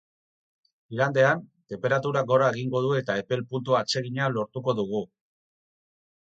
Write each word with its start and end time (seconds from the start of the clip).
Igandean, 0.95 1.43
tenperaturak 1.73 2.33
gora 2.33 2.49
egingo 2.55 2.83
du 2.87 2.91
eta 3.03 3.19
epel 3.23 3.47
puntu 3.53 3.79
atsegina 3.83 4.33
lortuko 4.41 4.79
dugu. 4.83 5.07